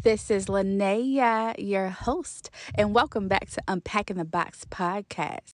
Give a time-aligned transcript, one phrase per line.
[0.00, 5.54] This is Linnea, your host, and welcome back to Unpacking the Box podcast.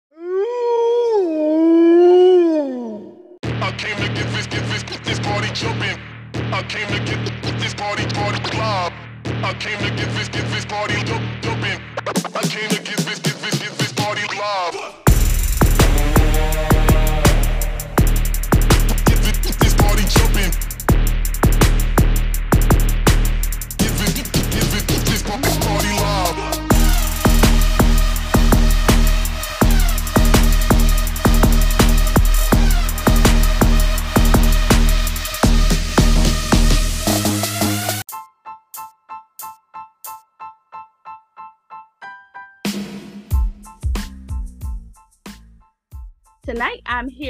[3.45, 5.97] I came to get this, get this, this party jumping.
[6.53, 7.25] I came to get
[7.61, 8.41] this party, party.
[9.45, 11.81] I came to get this, get this party jump, jumping.
[12.35, 13.32] I came to get this, get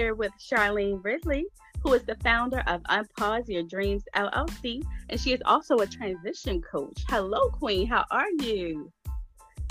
[0.02, 1.46] here with Charlene Ridley,
[1.80, 6.60] who is the founder of Unpause Your Dreams LLC, and she is also a transition
[6.60, 7.04] coach.
[7.08, 7.86] Hello, Queen.
[7.86, 8.90] How are you?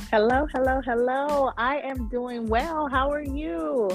[0.09, 1.51] Hello, hello, hello.
[1.57, 2.87] I am doing well.
[2.87, 3.89] How are you?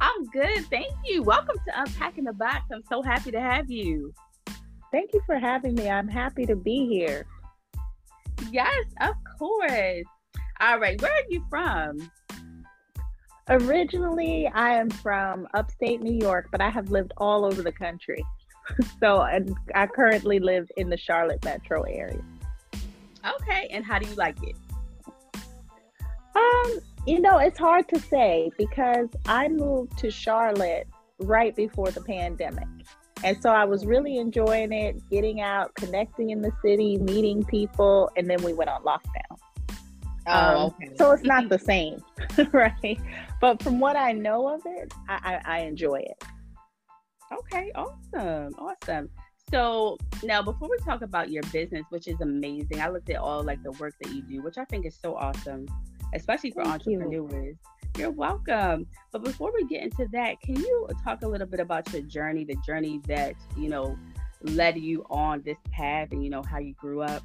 [0.00, 0.66] I'm good.
[0.70, 1.24] Thank you.
[1.24, 2.62] Welcome to Unpacking the Box.
[2.72, 4.14] I'm so happy to have you.
[4.92, 5.90] Thank you for having me.
[5.90, 7.26] I'm happy to be here.
[8.52, 10.06] Yes, of course.
[10.60, 11.00] All right.
[11.02, 12.08] Where are you from?
[13.48, 18.24] Originally, I am from upstate New York, but I have lived all over the country.
[19.00, 19.40] so I,
[19.74, 22.22] I currently live in the Charlotte metro area.
[23.24, 23.68] Okay.
[23.70, 24.56] And how do you like it?
[26.34, 30.88] Um, you know, it's hard to say because I moved to Charlotte
[31.20, 32.66] right before the pandemic.
[33.24, 38.10] And so I was really enjoying it, getting out, connecting in the city, meeting people,
[38.16, 39.38] and then we went on lockdown.
[40.26, 40.92] Um, Oh, okay.
[40.96, 42.02] So it's not the same,
[42.52, 42.98] right?
[43.40, 46.24] But from what I know of it, I, I, I enjoy it.
[47.32, 49.08] Okay, awesome, awesome.
[49.50, 53.44] So now, before we talk about your business, which is amazing, I looked at all
[53.44, 55.66] like the work that you do, which I think is so awesome,
[56.14, 57.00] especially for Thank you.
[57.00, 57.56] entrepreneurs.
[57.96, 58.86] You're welcome.
[59.12, 62.44] But before we get into that, can you talk a little bit about your journey,
[62.44, 63.96] the journey that you know
[64.42, 67.22] led you on this path, and you know how you grew up?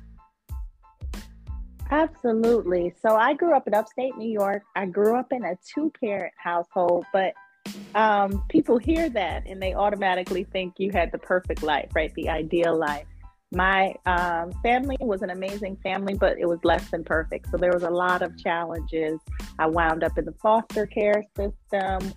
[1.91, 2.93] Absolutely.
[3.01, 4.63] So I grew up in upstate New York.
[4.77, 7.33] I grew up in a two parent household, but
[7.95, 12.13] um, people hear that and they automatically think you had the perfect life, right?
[12.15, 13.05] The ideal life.
[13.53, 17.51] My um, family was an amazing family, but it was less than perfect.
[17.51, 19.19] So there was a lot of challenges.
[19.59, 22.13] I wound up in the foster care system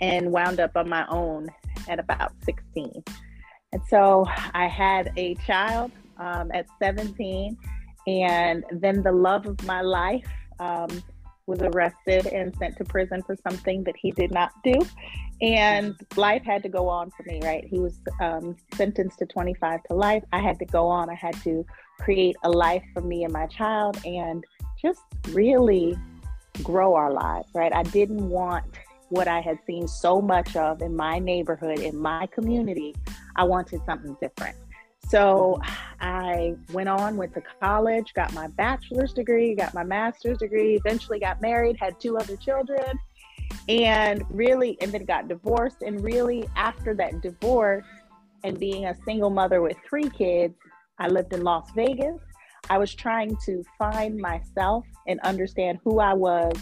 [0.00, 1.46] and, wound up on my own
[1.88, 3.04] at about 16.
[3.72, 7.56] And so I had a child um, at 17
[8.06, 10.28] and then the love of my life
[10.60, 11.02] um,
[11.46, 14.74] was arrested and sent to prison for something that he did not do.
[15.40, 17.64] And life had to go on for me, right?
[17.64, 20.24] He was um, sentenced to 25 to life.
[20.32, 21.10] I had to go on.
[21.10, 21.64] I had to
[22.00, 24.44] create a life for me and my child and
[24.80, 25.96] just really
[26.62, 27.72] grow our lives, right?
[27.74, 28.64] I didn't want
[29.08, 32.94] what I had seen so much of in my neighborhood, in my community.
[33.36, 34.56] I wanted something different.
[35.08, 35.60] So
[36.00, 41.20] I went on, went to college, got my bachelor's degree, got my master's degree, eventually
[41.20, 42.98] got married, had two other children,
[43.68, 45.82] and really, and then got divorced.
[45.82, 47.86] And really, after that divorce
[48.42, 50.54] and being a single mother with three kids,
[50.98, 52.20] I lived in Las Vegas.
[52.68, 56.52] I was trying to find myself and understand who I was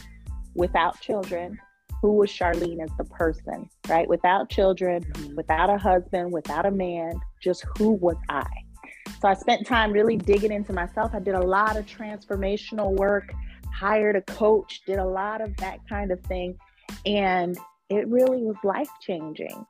[0.55, 1.59] without children,
[2.03, 4.09] who was Charlene as the person, right?
[4.09, 5.35] Without children, mm-hmm.
[5.37, 8.47] without a husband, without a man, just who was I?
[9.21, 11.15] So I spent time really digging into myself.
[11.15, 13.33] I did a lot of transformational work,
[13.73, 16.59] hired a coach, did a lot of that kind of thing.
[17.07, 17.57] And
[17.89, 19.65] it really was life changing.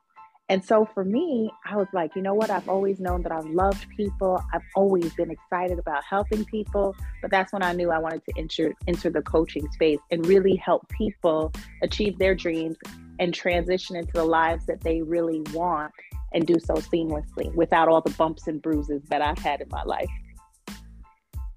[0.47, 2.51] And so for me, I was like, you know what?
[2.51, 4.43] I've always known that I've loved people.
[4.53, 6.95] I've always been excited about helping people.
[7.21, 10.55] But that's when I knew I wanted to enter, enter the coaching space and really
[10.55, 11.51] help people
[11.81, 12.77] achieve their dreams
[13.19, 15.91] and transition into the lives that they really want
[16.33, 19.83] and do so seamlessly without all the bumps and bruises that I've had in my
[19.83, 20.09] life.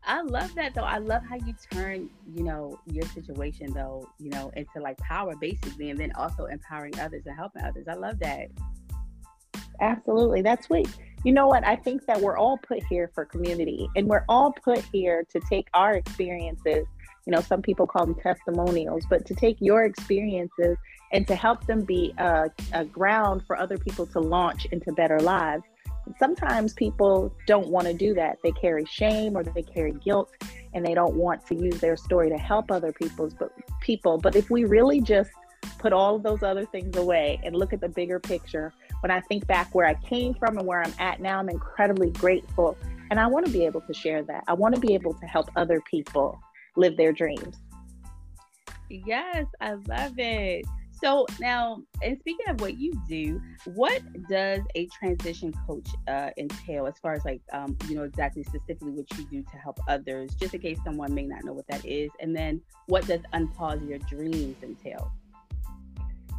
[0.05, 0.85] I love that though.
[0.85, 5.35] I love how you turn, you know, your situation though, you know, into like power
[5.37, 7.87] basically, and then also empowering others and helping others.
[7.89, 8.49] I love that.
[9.81, 10.43] Absolutely.
[10.43, 10.87] That's what,
[11.25, 11.67] you know what?
[11.67, 15.41] I think that we're all put here for community and we're all put here to
[15.49, 16.87] take our experiences,
[17.27, 20.77] you know, some people call them testimonials, but to take your experiences
[21.13, 25.21] and to help them be a, a ground for other people to launch into better
[25.21, 25.63] lives.
[26.19, 28.39] Sometimes people don't want to do that.
[28.43, 30.31] They carry shame or they carry guilt
[30.73, 34.19] and they don't want to use their story to help other people's but people.
[34.19, 35.31] But if we really just
[35.79, 39.21] put all of those other things away and look at the bigger picture, when I
[39.21, 42.77] think back where I came from and where I'm at now, I'm incredibly grateful.
[43.11, 44.45] And I want to be able to share that.
[44.49, 46.39] I want to be able to help other people
[46.77, 47.57] live their dreams.
[48.91, 50.65] Yes, I love it.
[51.01, 56.87] So now, and speaking of what you do, what does a transition coach uh, entail
[56.87, 60.35] as far as like, um, you know, exactly specifically what you do to help others,
[60.35, 62.11] just in case someone may not know what that is?
[62.21, 65.13] And then what does Unpause Your Dreams entail?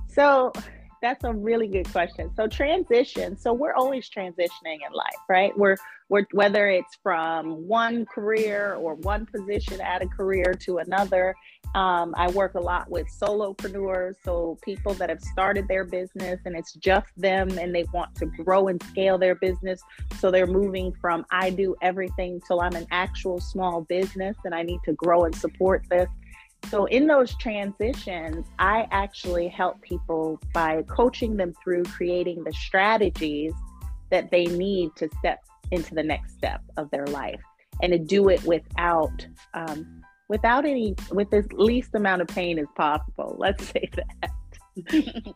[0.09, 0.51] So
[1.01, 2.31] that's a really good question.
[2.35, 3.37] So transition.
[3.37, 5.57] So we're always transitioning in life, right?
[5.57, 5.77] We're
[6.09, 11.35] we're whether it's from one career or one position at a career to another.
[11.75, 16.55] Um, I work a lot with solopreneurs, so people that have started their business and
[16.55, 19.79] it's just them and they want to grow and scale their business.
[20.17, 24.63] So they're moving from I do everything till I'm an actual small business and I
[24.63, 26.09] need to grow and support this.
[26.67, 33.53] So, in those transitions, I actually help people by coaching them through creating the strategies
[34.11, 35.39] that they need to step
[35.71, 37.41] into the next step of their life
[37.81, 42.67] and to do it without um, without any with as least amount of pain as
[42.75, 43.35] possible.
[43.39, 45.33] Let's say that.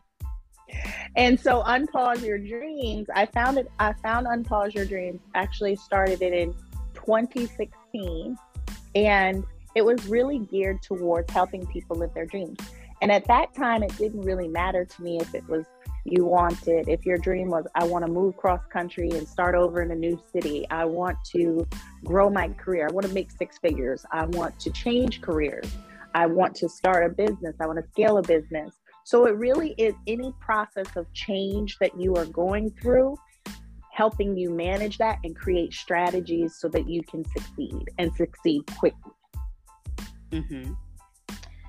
[1.16, 6.22] And so unpause your dreams i found it i found unpause your dreams actually started
[6.22, 6.52] it in
[6.94, 8.36] 2016
[8.94, 9.44] and
[9.74, 12.58] it was really geared towards helping people live their dreams.
[13.02, 15.66] And at that time, it didn't really matter to me if it was
[16.04, 19.82] you wanted, if your dream was, I want to move cross country and start over
[19.82, 20.66] in a new city.
[20.70, 21.66] I want to
[22.04, 22.88] grow my career.
[22.88, 24.04] I want to make six figures.
[24.12, 25.66] I want to change careers.
[26.14, 27.56] I want to start a business.
[27.58, 28.74] I want to scale a business.
[29.04, 33.16] So it really is any process of change that you are going through,
[33.90, 39.12] helping you manage that and create strategies so that you can succeed and succeed quickly.
[40.30, 40.72] Mm-hmm.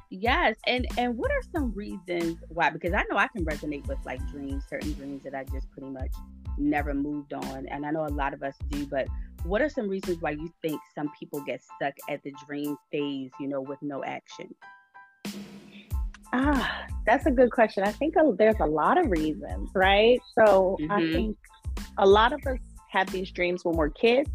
[0.09, 2.69] Yes, and and what are some reasons why?
[2.69, 5.89] Because I know I can resonate with like dreams, certain dreams that I just pretty
[5.89, 6.11] much
[6.57, 8.85] never moved on, and I know a lot of us do.
[8.85, 9.07] But
[9.43, 13.31] what are some reasons why you think some people get stuck at the dream phase,
[13.39, 14.53] you know, with no action?
[16.33, 17.83] Ah, that's a good question.
[17.83, 20.19] I think there's a lot of reasons, right?
[20.37, 20.91] So mm-hmm.
[20.91, 21.37] I think
[21.97, 22.59] a lot of us
[22.91, 24.29] have these dreams when we're kids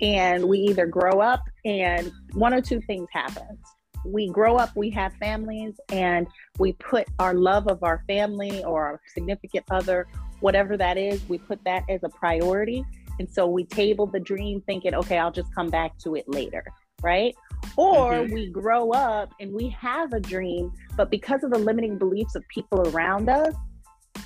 [0.00, 3.58] and we either grow up and one or two things happens
[4.04, 6.26] we grow up we have families and
[6.58, 10.06] we put our love of our family or our significant other
[10.40, 12.84] whatever that is we put that as a priority.
[13.20, 16.64] And so we table the dream thinking okay i'll just come back to it later
[17.02, 17.34] right?
[17.76, 18.32] Or mm-hmm.
[18.32, 22.42] we grow up and we have a dream but because of the limiting beliefs of
[22.48, 23.54] people around us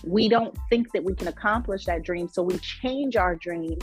[0.04, 2.28] we don't think that we can accomplish that dream.
[2.28, 3.78] So we change our dream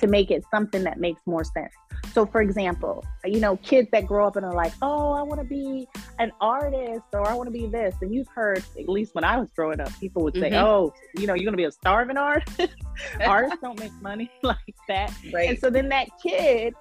[0.00, 1.72] to make it something that makes more sense.
[2.12, 5.40] So, for example, you know, kids that grow up and are like, oh, I want
[5.40, 5.86] to be
[6.18, 7.94] an artist or I want to be this.
[8.00, 10.64] And you've heard, at least when I was growing up, people would say, mm-hmm.
[10.64, 12.74] oh, you know, you're going to be a starving artist.
[13.24, 14.56] Artists don't make money like
[14.88, 15.12] that.
[15.32, 15.50] Right.
[15.50, 16.74] And so then that kid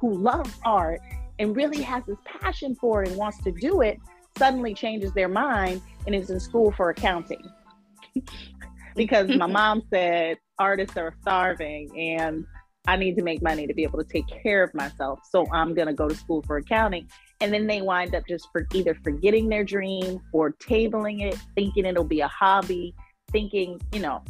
[0.00, 1.00] who loves art
[1.38, 3.98] and really has this passion for it and wants to do it
[4.38, 7.42] suddenly changes their mind and is in school for accounting.
[8.96, 12.46] because my mom said artists are starving and
[12.86, 15.20] I need to make money to be able to take care of myself.
[15.30, 17.08] So I'm going to go to school for accounting.
[17.40, 21.84] And then they wind up just for either forgetting their dream or tabling it, thinking
[21.84, 22.94] it'll be a hobby,
[23.32, 24.22] thinking, you know,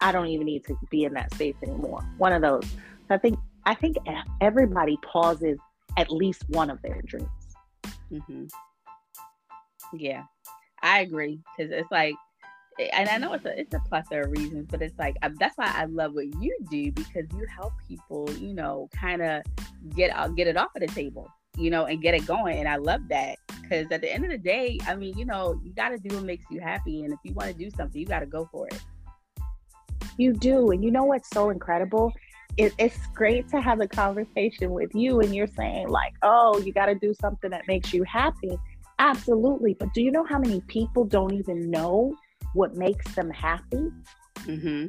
[0.00, 2.04] I don't even need to be in that space anymore.
[2.18, 2.64] One of those.
[3.10, 3.96] I think I think
[4.40, 5.58] everybody pauses
[5.96, 7.28] at least one of their dreams.
[8.10, 8.46] Mm-hmm.
[9.94, 10.24] Yeah,
[10.82, 12.14] I agree because it's like
[12.78, 15.56] and I know it's a it's a plethora of reasons, but it's like um, that's
[15.56, 19.42] why I love what you do because you help people, you know, kind of
[19.94, 22.58] get get it off of the table, you know, and get it going.
[22.58, 25.60] And I love that because at the end of the day, I mean, you know,
[25.62, 28.00] you got to do what makes you happy, and if you want to do something,
[28.00, 28.80] you got to go for it.
[30.18, 32.12] You do, and you know what's so incredible?
[32.56, 36.72] It, it's great to have a conversation with you, and you're saying like, oh, you
[36.72, 38.56] got to do something that makes you happy.
[38.98, 42.16] Absolutely, but do you know how many people don't even know
[42.54, 43.90] what makes them happy.
[44.40, 44.86] Mm-hmm.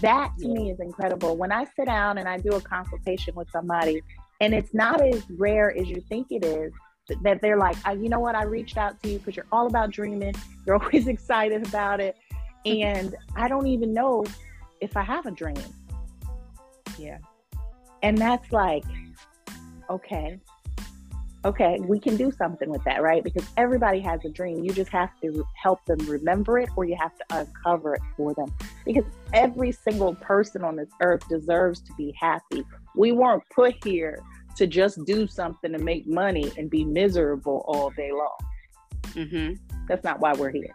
[0.00, 0.54] That to yeah.
[0.54, 1.36] me is incredible.
[1.36, 4.02] When I sit down and I do a consultation with somebody,
[4.40, 6.72] and it's not as rare as you think it is,
[7.22, 9.90] that they're like, you know what, I reached out to you because you're all about
[9.90, 10.34] dreaming.
[10.66, 12.14] You're always excited about it.
[12.66, 14.26] And I don't even know
[14.82, 15.56] if I have a dream.
[16.98, 17.18] Yeah.
[18.02, 18.84] And that's like,
[19.88, 20.38] okay.
[21.44, 23.22] Okay, we can do something with that, right?
[23.22, 24.64] Because everybody has a dream.
[24.64, 28.34] You just have to help them remember it or you have to uncover it for
[28.34, 28.52] them.
[28.84, 32.64] Because every single person on this earth deserves to be happy.
[32.96, 34.18] We weren't put here
[34.56, 38.38] to just do something to make money and be miserable all day long.
[39.04, 39.54] Mm-hmm.
[39.86, 40.74] That's not why we're here.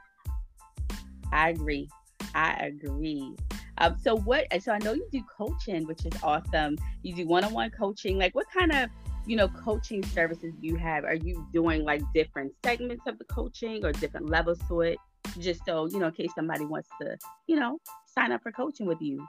[1.34, 1.90] I agree.
[2.34, 3.36] I agree.
[3.80, 4.46] Um, so what?
[4.62, 6.78] So I know you do coaching, which is awesome.
[7.02, 8.18] You do one-on-one coaching.
[8.18, 8.90] Like, what kind of
[9.26, 11.04] you know coaching services you have?
[11.04, 14.98] Are you doing like different segments of the coaching or different levels to it?
[15.40, 18.86] Just so you know, in case somebody wants to, you know, sign up for coaching
[18.86, 19.26] with you.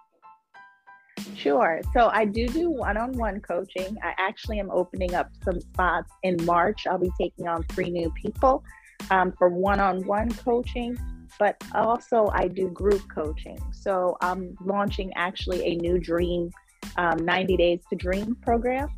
[1.37, 1.81] Sure.
[1.93, 3.97] So I do do one on one coaching.
[4.03, 6.87] I actually am opening up some spots in March.
[6.87, 8.65] I'll be taking on three new people
[9.11, 10.97] um, for one on one coaching,
[11.39, 13.59] but also I do group coaching.
[13.73, 16.51] So I'm launching actually a new dream
[16.97, 18.89] um, 90 Days to Dream program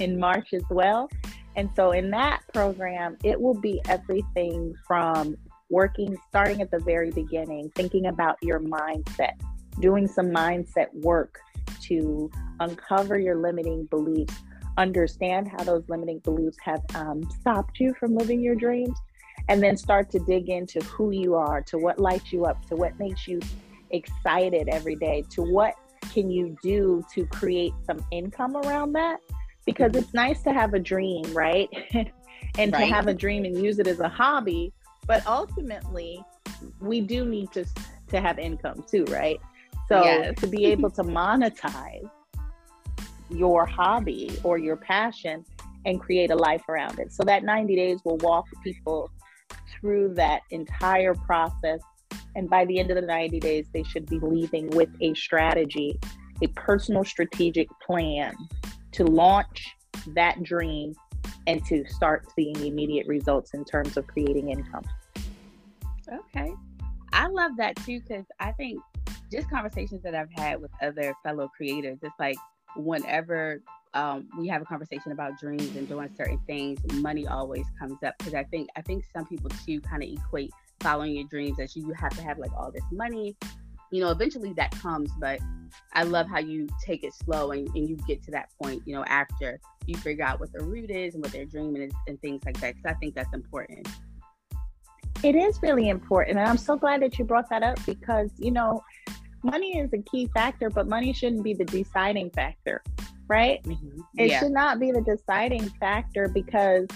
[0.00, 1.08] in March as well.
[1.56, 5.36] And so in that program, it will be everything from
[5.70, 9.34] working, starting at the very beginning, thinking about your mindset,
[9.80, 11.38] doing some mindset work
[11.82, 14.34] to uncover your limiting beliefs,
[14.76, 18.98] understand how those limiting beliefs have um, stopped you from living your dreams,
[19.48, 22.76] and then start to dig into who you are, to what lights you up, to
[22.76, 23.40] what makes you
[23.90, 25.74] excited every day, to what
[26.12, 29.18] can you do to create some income around that.
[29.66, 31.68] Because it's nice to have a dream, right?
[32.58, 32.72] and right.
[32.72, 34.72] to have a dream and use it as a hobby,
[35.06, 36.22] but ultimately,
[36.80, 37.64] we do need to
[38.08, 39.40] to have income too, right?
[39.88, 40.38] So yes.
[40.40, 42.08] to be able to monetize
[43.30, 45.44] your hobby or your passion
[45.84, 47.12] and create a life around it.
[47.12, 49.10] So that 90 days will walk people
[49.68, 51.80] through that entire process.
[52.36, 55.98] And by the end of the 90 days, they should be leaving with a strategy,
[56.42, 58.34] a personal strategic plan
[58.94, 59.74] to launch
[60.08, 60.94] that dream
[61.46, 64.84] and to start seeing immediate results in terms of creating income.
[66.10, 66.52] Okay.
[67.12, 68.80] I love that too because I think
[69.30, 72.36] just conversations that I've had with other fellow creators, it's like
[72.76, 73.60] whenever
[73.94, 78.14] um, we have a conversation about dreams and doing certain things, money always comes up
[78.18, 81.76] because I think I think some people too kind of equate following your dreams as
[81.76, 83.36] you have to have like all this money.
[83.94, 85.38] You know, eventually that comes, but
[85.92, 88.92] I love how you take it slow and, and you get to that point, you
[88.92, 92.20] know, after you figure out what the root is and what their dream is and
[92.20, 92.74] things like that.
[92.74, 93.86] Because I think that's important.
[95.22, 96.38] It is really important.
[96.40, 98.82] And I'm so glad that you brought that up because, you know,
[99.44, 102.82] money is a key factor, but money shouldn't be the deciding factor,
[103.28, 103.62] right?
[103.62, 104.00] Mm-hmm.
[104.18, 104.40] It yeah.
[104.40, 106.88] should not be the deciding factor because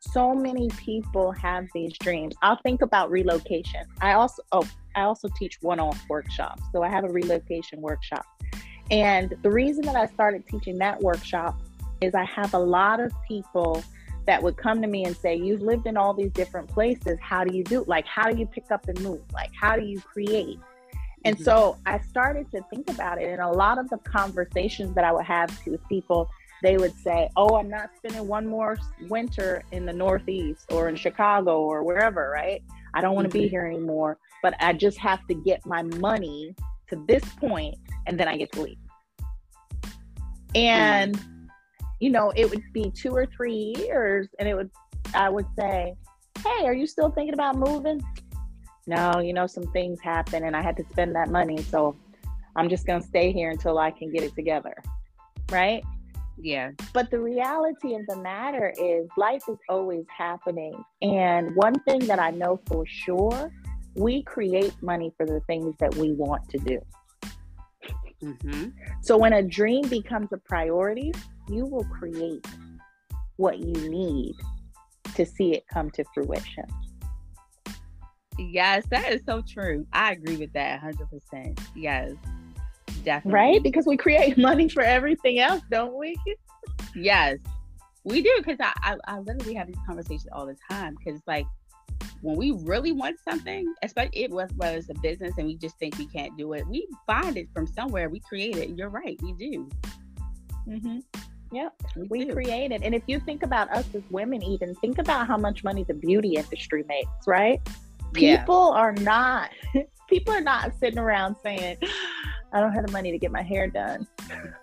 [0.00, 2.34] so many people have these dreams.
[2.42, 3.86] I'll think about relocation.
[4.02, 6.62] I also oh, I also teach one-off workshops.
[6.72, 8.26] So I have a relocation workshop.
[8.90, 11.58] And the reason that I started teaching that workshop
[12.00, 13.82] is I have a lot of people
[14.26, 17.18] that would come to me and say, You've lived in all these different places.
[17.20, 17.84] How do you do?
[17.86, 19.20] Like, how do you pick up and move?
[19.32, 20.58] Like, how do you create?
[21.24, 21.44] And mm-hmm.
[21.44, 23.30] so I started to think about it.
[23.30, 26.30] And a lot of the conversations that I would have with people,
[26.62, 30.96] they would say, Oh, I'm not spending one more winter in the Northeast or in
[30.96, 32.62] Chicago or wherever, right?
[32.94, 36.54] I don't want to be here anymore, but I just have to get my money
[36.88, 38.78] to this point and then I get to leave.
[40.54, 41.44] And, mm-hmm.
[42.00, 44.70] you know, it would be two or three years and it would,
[45.14, 45.94] I would say,
[46.38, 48.02] Hey, are you still thinking about moving?
[48.86, 51.62] no, you know, some things happen and I had to spend that money.
[51.62, 51.96] So
[52.56, 54.74] I'm just going to stay here until I can get it together.
[55.50, 55.82] Right?
[56.36, 56.72] Yeah.
[56.92, 60.74] But the reality of the matter is life is always happening.
[61.02, 63.52] And one thing that I know for sure,
[63.94, 66.80] we create money for the things that we want to do.
[68.22, 68.68] Mm-hmm.
[69.02, 71.12] So when a dream becomes a priority,
[71.48, 72.46] you will create
[73.36, 74.34] what you need
[75.14, 76.64] to see it come to fruition.
[78.38, 79.86] Yes, that is so true.
[79.92, 81.60] I agree with that 100%.
[81.76, 82.12] Yes,
[83.04, 83.32] definitely.
[83.32, 83.62] Right?
[83.62, 86.16] Because we create money for everything else, don't we?
[86.94, 87.38] yes,
[88.04, 88.32] we do.
[88.38, 90.96] Because I, I, I, literally have these conversations all the time.
[90.96, 91.46] Because, like,
[92.22, 95.98] when we really want something, especially it was was a business and we just think
[95.98, 98.08] we can't do it, we find it from somewhere.
[98.08, 98.70] We create it.
[98.70, 99.18] You're right.
[99.22, 99.68] We do.
[100.66, 100.98] Mm-hmm.
[101.52, 102.82] Yep, we, we create it.
[102.82, 105.94] And if you think about us as women, even think about how much money the
[105.94, 107.60] beauty industry makes, right?
[108.14, 108.80] people yeah.
[108.80, 109.50] are not
[110.08, 111.76] people are not sitting around saying
[112.54, 114.06] I don't have the money to get my hair done.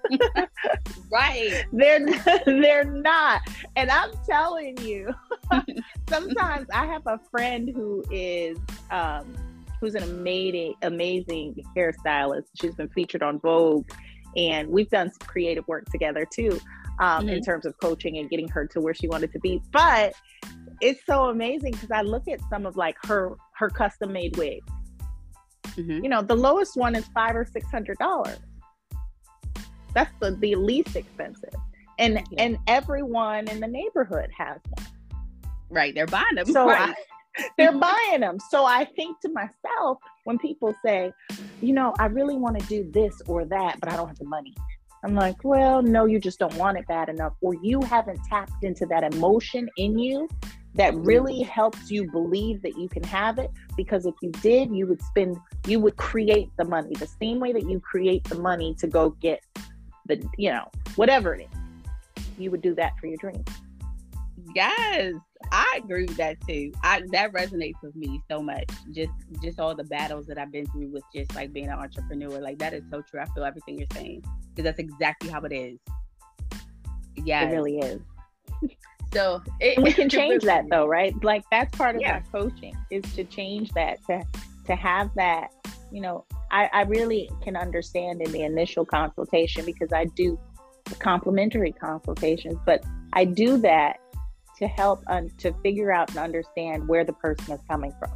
[1.12, 1.65] right.
[1.74, 2.05] They're
[2.45, 3.41] they're not.
[3.75, 5.13] And I'm telling you,
[6.10, 8.57] sometimes I have a friend who is
[8.91, 9.36] um,
[9.79, 12.45] who's an amazing amazing hairstylist.
[12.60, 13.89] She's been featured on Vogue
[14.38, 16.60] and we've done some creative work together too.
[17.00, 17.29] um, Mm-hmm.
[17.29, 19.62] in terms of coaching and getting her to where she wanted to be.
[19.71, 20.13] But
[20.81, 24.65] it's so amazing because I look at some of like her her custom made wigs.
[25.63, 26.03] Mhm.
[26.03, 28.39] You know, the lowest one is five or six hundred dollars.
[29.94, 31.53] That's the, the least expensive.
[32.00, 32.44] And Yeah.
[32.44, 34.86] and everyone in the neighborhood has one.
[35.70, 35.94] Right.
[35.96, 36.46] They're buying them.
[36.48, 36.94] So right.
[37.38, 38.38] I, they're buying them.
[38.50, 41.13] So I think to myself, when people say,
[41.62, 44.25] you know, I really want to do this or that, but I don't have the
[44.25, 44.53] money.
[45.03, 48.63] I'm like, well, no, you just don't want it bad enough, or you haven't tapped
[48.63, 50.27] into that emotion in you
[50.75, 53.51] that really helps you believe that you can have it.
[53.75, 55.38] Because if you did, you would spend,
[55.68, 59.12] you would create the money the same way that you create the money to go
[59.22, 59.44] get
[60.06, 62.25] the, you know, whatever it is.
[62.38, 63.44] You would do that for your dream.
[64.56, 65.13] Yes,
[65.51, 66.72] I agree with that too.
[66.84, 68.70] I that resonates with me so much.
[68.92, 69.12] Just
[69.42, 72.40] just all the battles that I've been through with just like being an entrepreneur.
[72.40, 73.20] Like that is so true.
[73.22, 75.80] I feel everything you're saying because that's exactly how it is.
[77.16, 78.01] Yeah, It really is.
[79.13, 82.22] So it, and we can change that though right like that's part of Yeah.
[82.34, 84.24] my coaching is to change that to
[84.68, 85.50] to have that
[85.91, 90.39] you know I, I really can understand in the initial consultation because i do
[90.86, 93.98] the complimentary consultations but i do that
[94.60, 98.12] to help un- to figure out and understand where the person is coming from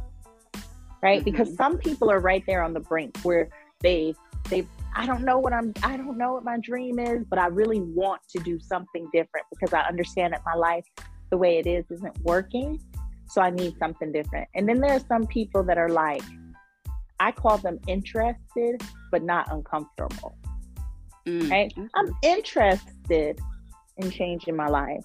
[1.02, 1.56] right because Mhm.
[1.56, 3.48] some people are right there on the brink where
[3.82, 4.14] they
[4.48, 7.46] they I don't know what I'm I don't know what my dream is, but I
[7.48, 10.84] really want to do something different because I understand that my life
[11.30, 12.80] the way it is isn't working.
[13.28, 14.48] So I need something different.
[14.54, 16.22] And then there are some people that are like
[17.20, 20.36] I call them interested but not uncomfortable.
[21.26, 21.72] Mm, Right?
[21.94, 23.38] I'm interested
[23.98, 25.02] in changing my life,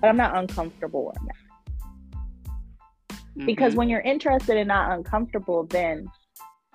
[0.00, 1.36] but I'm not uncomfortable in that
[3.46, 3.76] because Mhm.
[3.76, 6.06] when you're interested and not uncomfortable then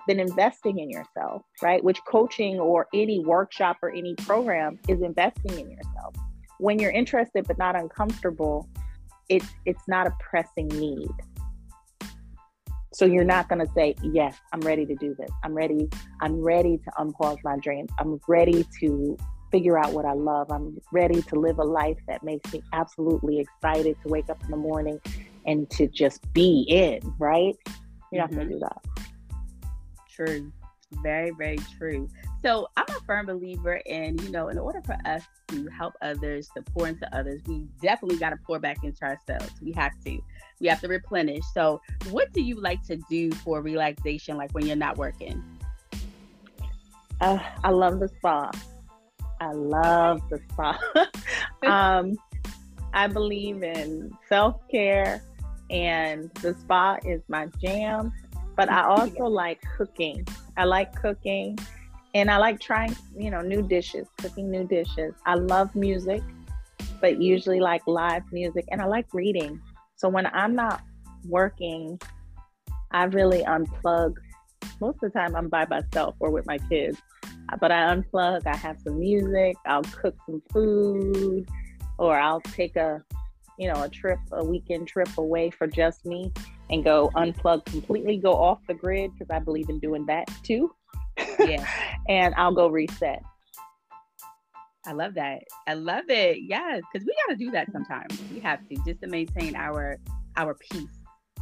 [0.08, 1.82] then investing in yourself right?
[1.84, 6.14] Which coaching or any workshop or any program is investing in yourself.
[6.58, 8.68] When you're interested but not uncomfortable
[9.28, 11.10] it's it's not a pressing need.
[12.94, 15.30] So you're not going to say yes i'm ready to do this.
[15.44, 15.88] I'm ready
[16.20, 17.90] i'm ready to unpause my dreams.
[17.98, 19.16] I'm ready to
[19.52, 20.50] figure out what i love.
[20.50, 24.50] I'm ready to live a life that makes me absolutely excited to wake up in
[24.50, 25.00] the morning
[25.46, 27.56] and to just be in, right?
[28.12, 28.64] You're not going to mm-hmm.
[28.64, 29.07] do that.
[30.18, 30.52] True.
[31.02, 32.08] Very, very true.
[32.42, 36.48] So I'm a firm believer in, you know, in order for us to help others,
[36.56, 39.52] to pour into others, we definitely got to pour back into ourselves.
[39.60, 40.18] We have to.
[40.60, 41.44] We have to replenish.
[41.54, 45.42] So what do you like to do for relaxation, like when you're not working?
[47.20, 48.50] Uh, I love the spa.
[49.40, 50.78] I love the spa.
[51.66, 52.16] um,
[52.92, 55.22] I believe in self care,
[55.70, 58.12] and the spa is my jam.
[58.58, 60.26] But I also like cooking.
[60.58, 61.58] I like cooking,
[62.14, 65.14] and I like trying, you know, new dishes, cooking new dishes.
[65.24, 66.22] I love music,
[67.00, 69.62] but usually like live music, and I like reading.
[69.96, 70.82] So when I'm not
[71.26, 71.98] working,
[72.90, 74.16] I really unplug.
[74.80, 77.00] Most of the time, I'm by myself or with my kids
[77.56, 78.46] but I unplug.
[78.46, 79.56] I have some music.
[79.66, 81.48] I'll cook some food,
[81.98, 83.02] or I'll take a,
[83.58, 86.32] you know, a trip, a weekend trip away for just me,
[86.70, 90.72] and go unplug completely, go off the grid because I believe in doing that too.
[91.38, 91.66] Yeah.
[92.08, 93.22] and I'll go reset.
[94.86, 95.42] I love that.
[95.66, 96.38] I love it.
[96.40, 98.18] Yes, because we got to do that sometimes.
[98.32, 99.98] We have to just to maintain our
[100.36, 100.88] our peace.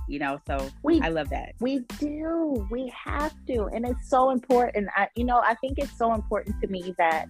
[0.09, 1.55] You know, so We I love that.
[1.61, 2.67] We do.
[2.71, 3.65] We have to.
[3.73, 4.89] And it's so important.
[4.97, 7.27] I, you know, I think it's so important to me that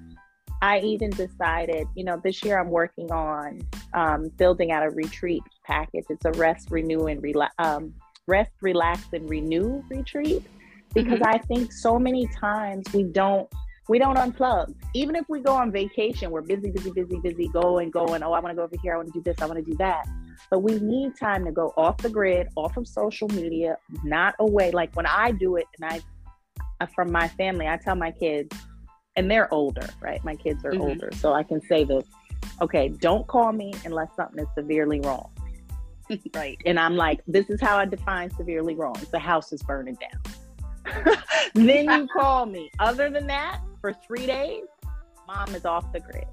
[0.61, 3.61] I even decided, you know, this year I'm working on
[3.97, 6.05] um, building out a retreat package.
[6.09, 7.93] It's a rest, renew, and relax, um,
[8.29, 10.43] rest, relax, and renew retreat.
[10.95, 13.53] Because I think so many times we don't
[13.89, 14.75] we don't unplug.
[14.95, 18.23] Even if we go on vacation, we're busy, busy, busy, busy, going, going.
[18.23, 18.95] Oh, I want to go over here.
[18.95, 19.41] I want to do this.
[19.41, 20.07] I want to do that.
[20.51, 24.71] But we need time to go off the grid, off of social media, not away.
[24.73, 26.01] Like when I do it, and I,
[26.81, 28.57] uh, from my family, I tell my kids,
[29.15, 30.23] and they're older, right?
[30.25, 30.81] My kids are Mhm.
[30.81, 32.05] older, so I can say this.
[32.61, 35.31] Okay, don't call me unless something is severely wrong.
[36.35, 36.61] right.
[36.65, 38.97] And I'm like, this is how I define severely wrong.
[39.11, 41.17] The house is burning down.
[41.55, 42.71] then you call me.
[42.79, 44.65] Other than that, for three days,
[45.27, 46.25] mom is off the grid.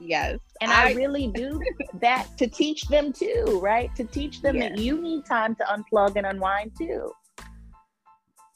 [0.00, 0.38] Yes.
[0.60, 1.60] And I, really do
[2.00, 3.94] that to teach them too, right?
[3.96, 7.10] To teach them that you need time to unplug and unwind too.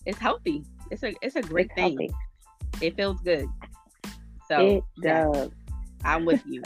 [0.04, 0.64] it's healthy.
[0.90, 1.98] It's a it's a great It's thing.
[1.98, 2.14] healthy.
[2.86, 3.46] It feels good.
[4.48, 5.50] So it yeah, does.
[6.04, 6.62] I'm with you.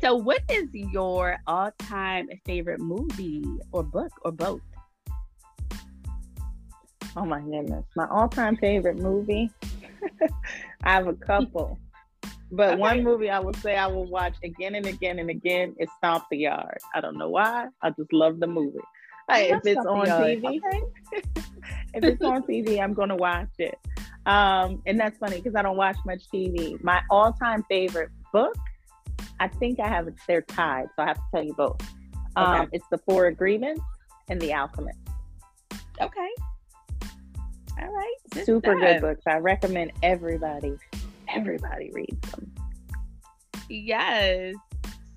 [0.00, 4.60] so what is your all-time favorite movie or book or both?
[7.16, 7.84] Oh my goodness.
[7.94, 9.50] My all time favorite movie.
[10.84, 11.78] I have a couple.
[12.50, 12.80] But Okay.
[12.80, 16.24] one movie I will say I will watch again and again and again is Stomp
[16.30, 16.78] the Yard.
[16.94, 17.68] I don't know why.
[17.82, 18.78] I just love the movie.
[19.30, 20.60] If it's on TV,
[21.94, 23.78] if it's on TV, I'm gonna watch it.
[24.26, 26.82] Um, and that's funny because I don't watch much TV.
[26.82, 28.56] My all-time favorite book,
[29.40, 31.80] I think I have they're tied, so I have to tell you both.
[32.36, 32.68] Um, Okay.
[32.72, 33.82] it's The Four Agreements
[34.28, 34.98] and The Alchemist.
[36.00, 36.28] Okay.
[37.80, 38.44] All right.
[38.44, 39.22] Super good books.
[39.26, 40.76] I recommend everybody,
[41.28, 42.52] everybody reads them.
[43.68, 44.54] Yes.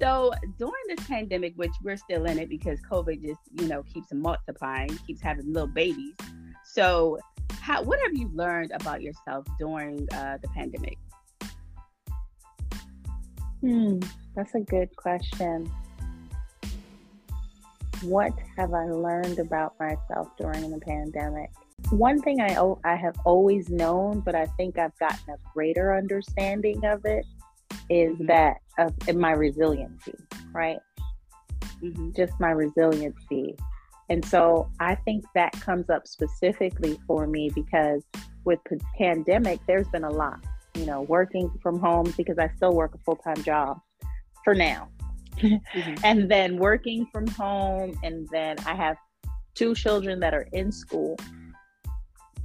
[0.01, 4.11] So during this pandemic, which we're still in it because COVID just, you know, keeps
[4.13, 6.15] multiplying, keeps having little babies.
[6.63, 7.19] So,
[7.61, 10.97] how what have you learned about yourself during uh, the pandemic?
[13.65, 13.97] Hmm,
[14.35, 15.71] that's a good question.
[18.03, 21.49] What have I learned about myself during the pandemic?
[21.89, 26.85] One thing I, I have always known, but I think I've gotten a greater understanding
[26.85, 27.25] of it,
[27.89, 28.27] is Mhm.
[28.27, 30.13] that of in my resiliency,
[30.53, 30.77] right?
[31.79, 33.55] hmm Just my resiliency.
[34.09, 38.03] And so I think that comes up specifically for me because
[38.43, 38.59] with
[38.95, 40.39] pandemic, there's been a lot,
[40.75, 43.79] you know, working from home because I still work a full time job
[44.43, 44.89] for now.
[45.37, 45.99] Mhm.
[46.03, 48.95] and then working from home and then i have
[49.53, 51.17] two children that are in school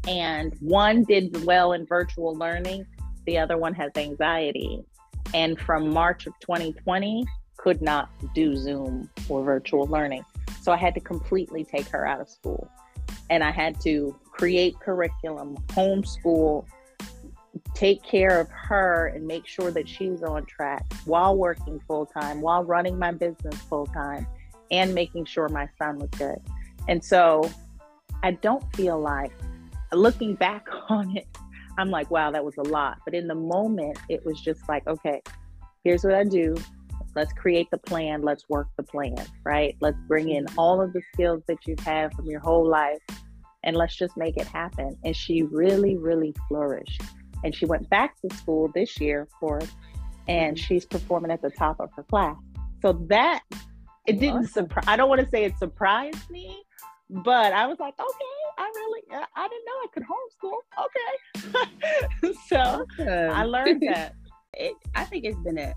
[0.08, 2.84] and one did well in virtual learning
[3.26, 4.82] the other one has anxiety
[5.34, 7.24] and from march of 2020
[7.58, 10.24] could not do zoom or virtual learning
[10.60, 12.68] so i had to completely take her out of school
[13.28, 16.66] and i had to create curriculum homeschool
[17.74, 22.40] take care of her and make sure that she's on track while working full time,
[22.40, 24.26] while running my business full time,
[24.70, 26.38] and making sure my son was good.
[26.88, 27.50] And so
[28.22, 29.32] I don't feel like
[29.92, 31.26] looking back on it,
[31.78, 32.98] I'm like, wow, that was a lot.
[33.04, 35.22] But in the moment, it was just like, okay,
[35.84, 36.56] here's what I do.
[37.16, 38.22] Let's create the plan.
[38.22, 39.76] Let's work the plan, right?
[39.80, 40.58] Let's bring in mm-hmm.
[40.58, 43.00] all of the skills that you've had from your whole life
[43.62, 44.96] and let's just make it happen.
[45.04, 47.02] And she really, really flourished
[47.44, 49.70] and she went back to school this year, of course,
[50.28, 50.64] and mm-hmm.
[50.64, 52.36] she's performing at the top of her class.
[52.82, 53.42] So that
[54.06, 54.84] it didn't surprise.
[54.88, 56.62] I don't want to say it surprised me,
[57.08, 60.58] but I was like, okay, I really, I, I didn't know I could homeschool.
[62.24, 64.14] Okay, so I learned that.
[64.54, 65.74] it, I think it's been a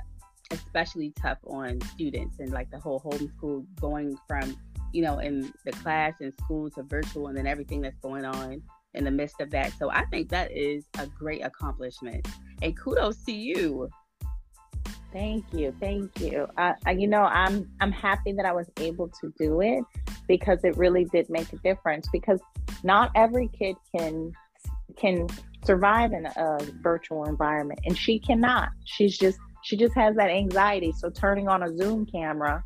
[0.51, 4.55] especially tough on students and like the whole homeschool going from
[4.91, 8.61] you know in the class and school to virtual and then everything that's going on
[8.93, 9.73] in the midst of that.
[9.77, 12.27] So I think that is a great accomplishment
[12.61, 13.89] and kudos to you.
[15.11, 16.47] Thank you, thank you.
[16.57, 19.83] I, you know, I'm I'm happy that I was able to do it
[20.27, 22.07] because it really did make a difference.
[22.11, 22.39] Because
[22.83, 24.31] not every kid can
[24.97, 25.27] can
[25.65, 28.69] survive in a virtual environment, and she cannot.
[28.85, 30.91] She's just she just has that anxiety.
[30.91, 32.63] So turning on a Zoom camera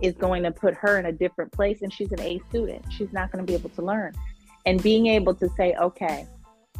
[0.00, 2.84] is going to put her in a different place, and she's an A student.
[2.92, 4.14] She's not going to be able to learn.
[4.66, 6.26] And being able to say, okay,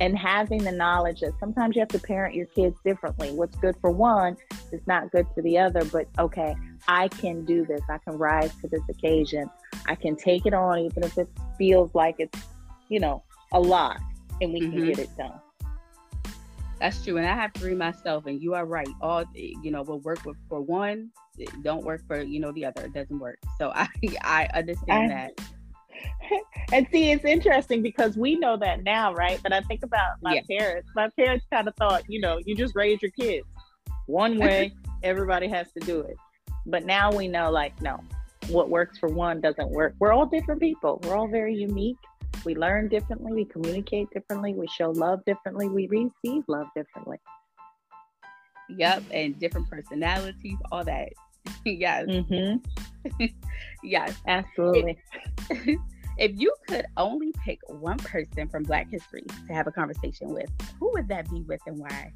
[0.01, 3.33] and having the knowledge that sometimes you have to parent your kids differently.
[3.33, 4.37] What's good for one
[4.71, 6.55] is not good for the other, but okay,
[6.87, 7.81] I can do this.
[7.91, 9.51] I can rise to this occasion.
[9.87, 12.39] I can take it on, even if it feels like it's,
[12.89, 13.99] you know, a lot,
[14.41, 14.87] and we can Mhm.
[14.87, 15.41] get it done.
[16.81, 18.87] That's true, and I have three myself, and you are right.
[19.01, 21.11] All you know will work with, for one,
[21.63, 22.85] don't work for you know the other.
[22.85, 23.39] It doesn't work.
[23.59, 23.89] So I
[24.23, 25.41] I understand I- that.
[26.73, 29.41] And see, it's interesting because we know that now, right?
[29.43, 30.59] But I think about my Yeah.
[30.59, 30.91] parents.
[30.95, 33.47] My parents kind of thought, you know, you just raise your kids
[34.07, 36.17] one way, everybody has to do it.
[36.67, 38.01] But now we know, like, no,
[38.49, 39.95] what works for one doesn't work.
[39.99, 41.01] We're all different people.
[41.05, 41.97] We're all very unique.
[42.45, 43.33] We learn differently.
[43.33, 44.55] We communicate differently.
[44.55, 45.69] We show love differently.
[45.69, 47.19] We receive love differently.
[48.71, 51.09] Yep, and different personalities, all that.
[51.65, 53.27] yes, Mm-hmm.
[53.83, 54.15] yes.
[54.27, 54.99] Absolutely.
[56.19, 60.51] if you could only pick one person from Black history to have a conversation with,
[60.79, 62.13] who would that be with and why?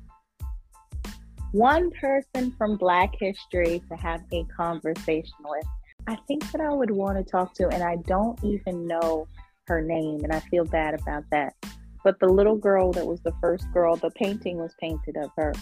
[1.53, 5.67] one person from Black history to have a conversation with.
[6.09, 9.29] I think that I would want to talk to, and I don't even know
[9.67, 11.55] her name, and I feel bad about that.
[12.03, 15.53] But the little girl that was the first girl, the painting was painted of her,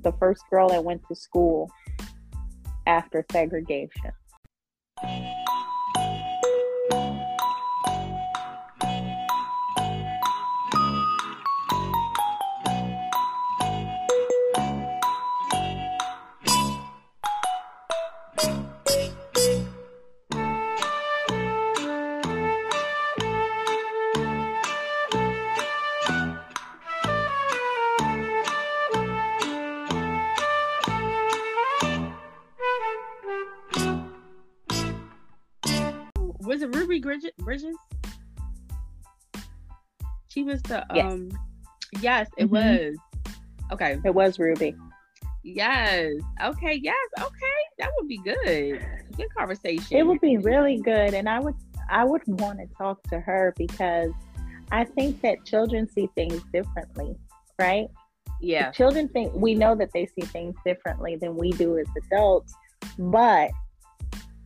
[0.00, 1.70] the first girl that went to school
[2.86, 4.12] after segregation.
[40.46, 41.12] Was the Yes.
[41.12, 41.28] um.
[42.00, 42.50] Yes, it Mhm.
[42.50, 42.96] was.
[43.72, 43.98] Okay.
[44.04, 44.74] It was Ruby.
[45.42, 46.14] Yes.
[46.42, 46.74] Okay.
[46.82, 47.08] Yes.
[47.20, 47.58] Okay.
[47.78, 48.84] That would be good.
[49.16, 49.96] Good conversation.
[49.96, 51.54] It would be really good, and I would
[51.88, 54.10] I would want to talk to her because
[54.72, 57.14] I think that children see things differently,
[57.60, 57.86] right?
[58.40, 58.72] Yeah.
[58.72, 62.52] Children think we know that they see things differently than we do as adults,
[62.98, 63.50] but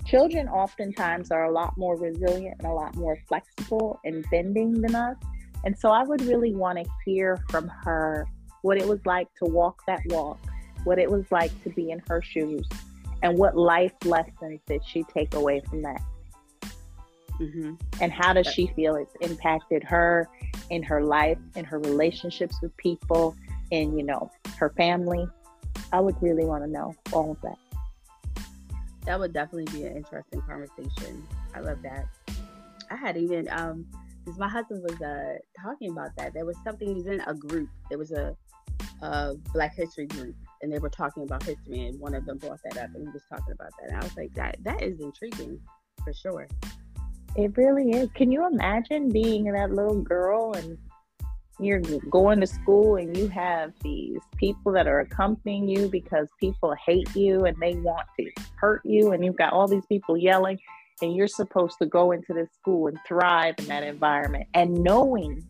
[0.04, 4.94] children oftentimes are a lot more resilient and a lot more flexible and bending than
[4.94, 5.16] us.
[5.64, 8.26] And so I would really want to hear from her
[8.62, 10.38] what it was like to walk that walk,
[10.84, 12.66] what it was like to be in her shoes,
[13.22, 16.02] and what life lessons did she take away from that?
[17.36, 20.28] hmm And how does she feel it's impacted her
[20.68, 23.34] in her life, in her relationships with people,
[23.70, 25.26] in you know, her family?
[25.92, 27.58] I would really want to know all of that.
[29.06, 31.26] That would definitely be an interesting conversation.
[31.54, 32.06] I love that.
[32.90, 33.86] I had even um
[34.24, 36.34] because my husband was uh talking about that.
[36.34, 37.68] There was something he was in a group.
[37.88, 38.36] There was a
[39.02, 42.60] a Black History group, and they were talking about history, and one of them brought
[42.64, 43.90] that up, and he was talking about that.
[43.90, 45.60] And I was like, that that is intriguing
[46.04, 46.48] for sure.
[47.36, 48.10] It really is.
[48.14, 50.76] Can you imagine being that little girl and
[51.60, 51.80] you're
[52.10, 57.14] going to school and you have these people that are accompanying you because people hate
[57.14, 60.58] you and they want to hurt you and you've got all these people yelling
[61.02, 65.42] and you're supposed to go into this school and thrive in that environment and knowing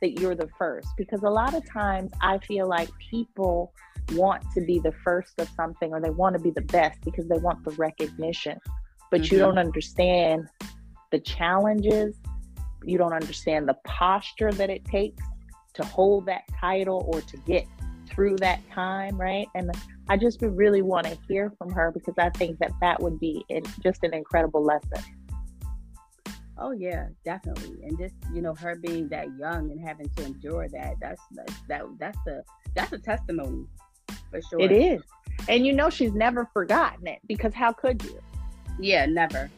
[0.00, 3.72] that you're the first because a lot of times I feel like people
[4.12, 7.26] want to be the first of something or they want to be the best because
[7.28, 8.58] they want the recognition
[9.10, 9.42] but you Mhm.
[9.42, 10.48] don't understand
[11.10, 12.16] the challenges.
[12.84, 15.24] You don't understand the posture that it takes
[15.74, 17.66] to hold that title or to get
[18.06, 19.46] through that time, right?
[19.54, 19.70] And
[20.08, 23.44] I just really want to hear from her because I think that that would be
[23.82, 25.02] just an incredible lesson.
[26.56, 27.84] Oh yeah, definitely.
[27.84, 31.54] And just you know, her being that young and having to endure that, that's that's
[31.68, 32.42] that that's a
[32.74, 33.64] that's a testimony
[34.30, 34.60] for sure.
[34.60, 35.02] It is.
[35.48, 38.18] And you know, she's never forgotten it because how could you?
[38.80, 39.50] Yeah, never.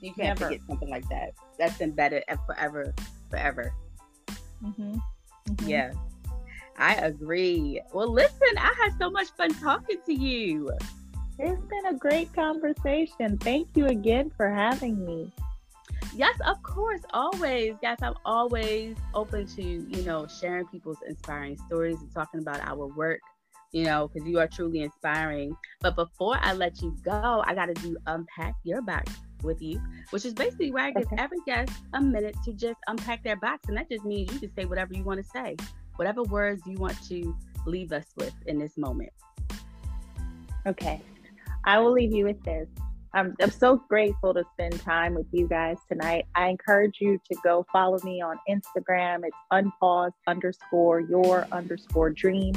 [0.00, 0.50] You can't Never.
[0.50, 1.32] forget something like that.
[1.58, 2.94] That's embedded and forever,
[3.30, 3.72] forever.
[4.62, 4.98] Mm-hmm.
[5.66, 5.92] Yeah.
[6.76, 7.80] I agree.
[7.92, 10.70] Well, listen, I had so much fun talking to you.
[11.38, 13.38] It's been a great conversation.
[13.38, 15.32] Thank you again for having me.
[16.14, 17.74] Yes, of course, always.
[17.82, 22.86] Yes, I'm always open to, you know, sharing people's inspiring stories and talking about our
[22.86, 23.20] work,
[23.72, 25.56] you know, because you are truly inspiring.
[25.80, 29.80] But before I let you go, I got to do unpack your box with you,
[30.10, 31.16] which is basically where I give Okay.
[31.18, 33.68] every guest a minute to just unpack their box.
[33.68, 35.56] And that just means you can say whatever you want to say,
[35.96, 39.12] whatever words you want to leave us with in this moment.
[40.66, 41.00] Okay.
[41.64, 42.68] I will leave you with this.
[43.14, 46.26] I'm, I'm so grateful to spend time with you guys tonight.
[46.34, 49.22] I encourage you to go follow me on Instagram.
[49.24, 52.54] It's unpause underscore your underscore dream,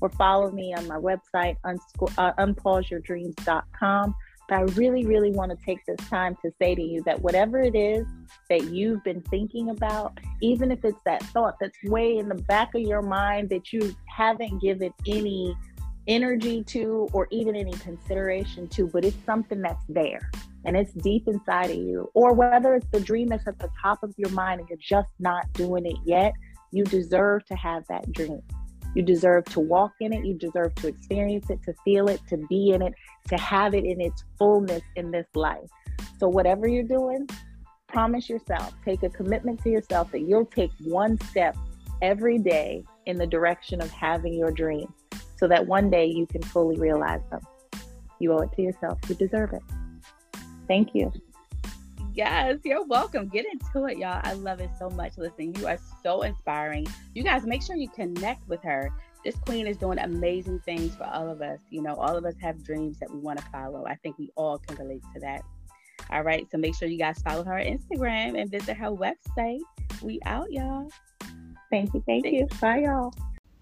[0.00, 4.14] or follow me on my website, unsco- uh, unpauseyourdreams.com.
[4.48, 7.60] But I really, really want to take this time to say to you that whatever
[7.60, 8.06] it is
[8.48, 12.74] that you've been thinking about, even if it's that thought that's way in the back
[12.74, 15.56] of your mind that you haven't given any
[16.06, 20.30] energy to or even any consideration to, but it's something that's there
[20.64, 24.02] and it's deep inside of you, or whether it's the dream that's at the top
[24.02, 26.32] of your mind and you're just not doing it yet,
[26.72, 28.42] you deserve to have that dream.
[28.96, 30.24] You deserve to walk in it.
[30.24, 32.94] You deserve to experience it, to feel it, to be in it,
[33.28, 35.68] to have it in its fullness in this life.
[36.18, 37.28] So, whatever you're doing,
[37.88, 41.58] promise yourself, take a commitment to yourself that you'll take one step
[42.00, 44.90] every day in the direction of having your dream
[45.38, 47.40] so that one day you can fully realize them.
[48.18, 48.98] You owe it to yourself.
[49.10, 49.62] You deserve it.
[50.66, 51.12] Thank you.
[52.16, 53.28] Yes, you're welcome.
[53.28, 54.22] Get into it, y'all.
[54.24, 55.18] I love it so much.
[55.18, 56.86] Listen, you are so inspiring.
[57.14, 58.90] You guys make sure you connect with her.
[59.22, 61.58] This queen is doing amazing things for all of us.
[61.68, 63.84] You know, all of us have dreams that we want to follow.
[63.86, 65.42] I think we all can relate to that.
[66.08, 69.60] All right, so make sure you guys follow her on Instagram and visit her website.
[70.00, 70.90] We out, y'all.
[71.70, 72.02] Thank you.
[72.06, 72.46] Thank you.
[72.62, 73.12] Bye, y'all.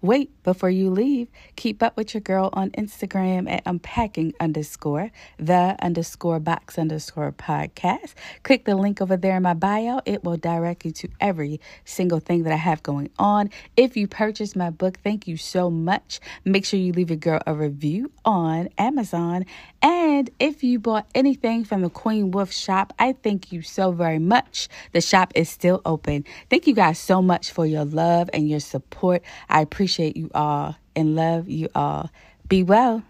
[0.05, 1.27] Wait before you leave.
[1.55, 8.13] Keep up with your girl on Instagram at unpacking underscore the underscore box underscore podcast.
[8.43, 10.01] Click the link over there in my bio.
[10.05, 13.49] It will direct you to every single thing that I have going on.
[13.75, 16.19] If you purchase my book, thank you so much.
[16.43, 19.45] Make sure you leave a girl a review on Amazon.
[19.81, 24.19] And if you bought anything from the Queen Wolf shop, I thank you so very
[24.19, 24.67] much.
[24.91, 26.25] The shop is still open.
[26.51, 29.23] Thank you guys so much for your love and your support.
[29.49, 29.65] I
[29.95, 32.09] appreciate you all and love you all.
[32.49, 33.01] Be well.